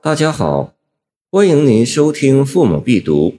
[0.00, 0.76] 大家好，
[1.28, 3.30] 欢迎您收听《父母必读》，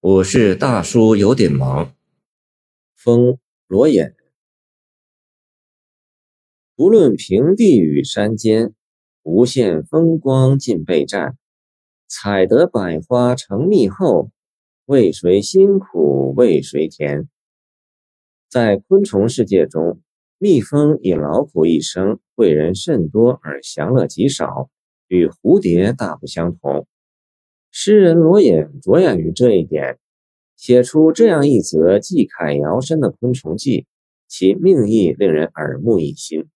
[0.00, 1.94] 我是大叔，有点忙。
[2.96, 4.16] 风罗眼，
[6.74, 8.74] 不论平地与山间，
[9.22, 11.38] 无限风光尽备战。
[12.08, 14.32] 采得百花成蜜后，
[14.86, 17.28] 为谁辛苦为谁甜？
[18.48, 20.00] 在昆虫世界中，
[20.38, 24.68] 蜜蜂以劳苦一生，贵人甚多而享乐极少。
[25.10, 26.86] 与蝴蝶大不相同。
[27.72, 29.98] 诗人罗隐着眼于这一点，
[30.56, 33.86] 写出这样一则寄慨遥深的昆虫记，
[34.28, 36.46] 其命意令人耳目一新。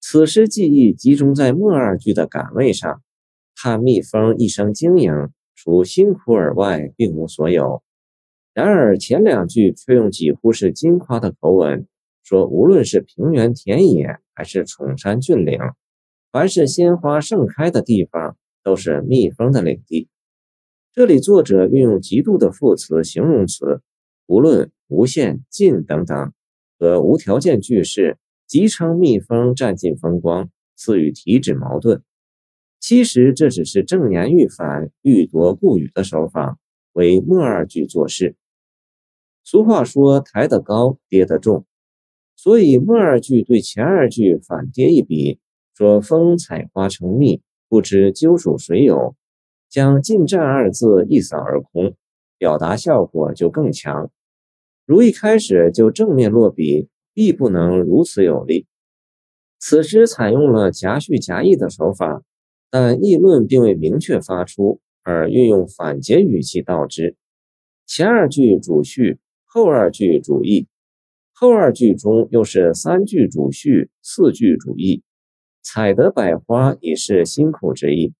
[0.00, 3.02] 此诗记忆集中在末二句的感味上，
[3.54, 5.12] 叹蜜蜂一生经营，
[5.54, 7.84] 除辛苦而外，并无所有。
[8.52, 11.86] 然而前两句却用几乎是金夸的口吻，
[12.24, 15.60] 说无论是平原田野，还是崇山峻岭。
[16.34, 20.08] 凡是鲜花盛开的地方，都是蜜蜂的领地。
[20.92, 23.82] 这里作者运用极度的副词、形容词，
[24.26, 26.32] 无论、无限、尽等等，
[26.76, 28.18] 和无条件句式，
[28.48, 32.02] 即称蜜蜂占尽风光，似与题旨矛盾。
[32.80, 36.58] 其实这只是正言欲反、欲夺故语的手法，
[36.94, 38.34] 为末二句做事。
[39.44, 41.64] 俗话说：“抬得高，跌得重。”
[42.34, 45.38] 所以末二句对前二句反跌一笔。
[45.76, 49.16] 说风采花成蜜，不知究属谁有，
[49.68, 51.94] 将进占二字一扫而空，
[52.38, 54.08] 表达效果就更强。
[54.86, 58.66] 如一开始就正面落笔，必不能如此有力。
[59.58, 62.22] 此诗采用了夹叙夹议的手法，
[62.70, 67.16] 但议论并未明确发出，而运用反结语气道之。
[67.86, 70.68] 前二句主叙，后二句主议，
[71.32, 75.02] 后二句中又是三句主叙，四句主议。
[75.64, 78.12] 采得百花已是辛苦之意，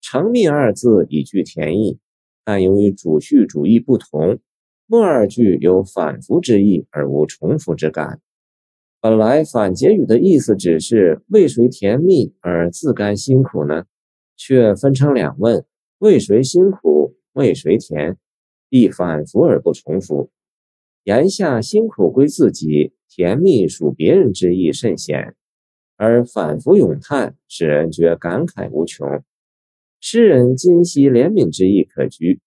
[0.00, 1.98] 成蜜二字已具甜意，
[2.42, 4.38] 但由于主序主义不同，
[4.86, 8.20] 末二句有反复之意而无重复之感。
[9.00, 13.84] 本来反结语的意思只是为谁甜蜜而自甘辛苦呢？
[14.36, 15.64] 却分成两问：
[15.98, 18.16] 为谁辛苦，为谁甜？
[18.70, 20.30] 亦反复而不重复。
[21.04, 25.36] 言下辛苦归自己，甜蜜属别人之意甚显。
[25.96, 29.22] 而反复咏叹，使人觉感慨无穷。
[29.98, 32.38] 诗人今昔怜悯之意可掬。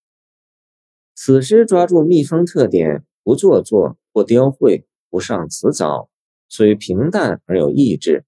[1.15, 6.09] 此诗抓住蜜蜂特点，不做作，不雕绘，不上辞藻，
[6.47, 8.23] 虽平淡而有意志，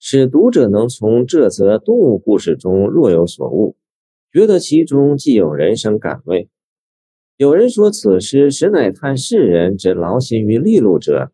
[0.00, 3.76] 使读者能从这则动物故事中若有所悟，
[4.32, 6.48] 觉得其中既有人生感味。
[7.36, 11.32] 有人说，此诗实乃叹世人之劳心于利禄者。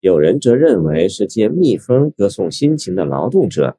[0.00, 3.76] 有人则认为是借蜜蜂歌颂辛勤的劳动者，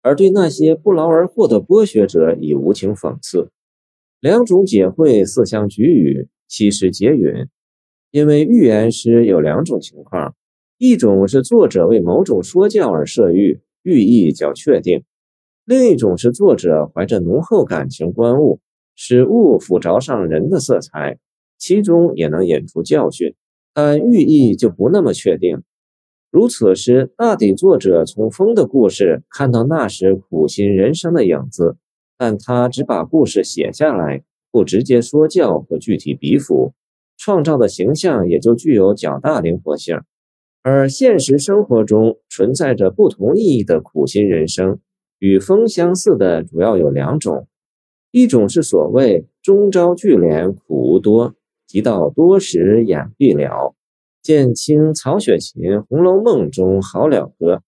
[0.00, 3.50] 而对那些不劳而获的剥削者以无情讽刺。
[4.20, 7.48] 两种解会似相举语，其实皆允。
[8.10, 10.34] 因为寓言诗有两种情况：
[10.78, 15.02] 一种是作者为某种说教而设喻，寓意较确定；
[15.66, 18.60] 另一种是作者怀着浓厚感情观物，
[18.96, 21.18] 使物附着上人的色彩，
[21.58, 23.34] 其中也能引出教训。
[23.80, 25.62] 但寓意就不那么确定。
[26.32, 31.76] 如此时，大抵作者从风的故事看到那时苦心人生的影子，
[32.18, 36.72] 但他只把故事写下来，不直接说教或具体比辅，
[37.16, 40.00] 创造的形象也就具有较大灵活性。
[40.64, 44.80] 而现实生活中存在着不同意义的苦心人生，
[45.20, 47.46] 与风相似的主要有两种：
[48.10, 51.36] 一种是所谓“终朝聚敛苦无多”。
[51.68, 53.74] 提到多时眼闭了，
[54.22, 57.62] 见清曹雪芹《红楼梦》中好了歌。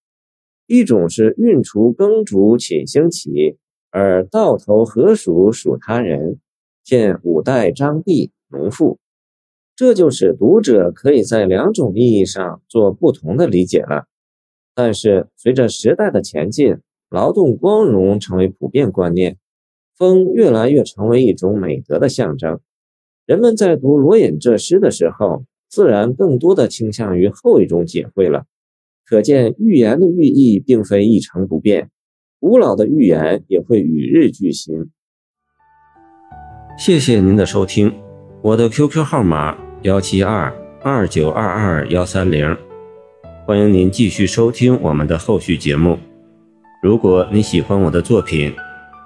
[0.66, 3.58] 一种是运除耕竹且兴起，
[3.90, 6.38] 而到头何属属他人，
[6.82, 8.98] 见五代张帝农妇。
[9.76, 14.06] 这就是读者可以在两种意义上做不同的理解了。
[14.74, 16.78] 但是随着时代的前进，
[17.10, 19.36] 劳动光荣成为普遍观念，
[19.94, 22.60] 风越来越成为一种美德的象征。
[23.30, 28.46] 人们在读罗隐这诗的时候，自然更多的倾向于后一种解会了。
[29.06, 31.90] 可见寓言的寓意并非一成不变，
[32.40, 34.90] 古老的寓言也会与日俱新。
[36.76, 37.94] 谢谢您的收听，
[38.42, 40.52] 我的 QQ 号码幺七二
[40.82, 42.56] 二九二二幺三零，
[43.46, 45.96] 欢迎您继续收听我们的后续节目。
[46.82, 48.52] 如果你喜欢我的作品，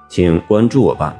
[0.08, 1.14] 请关注我吧。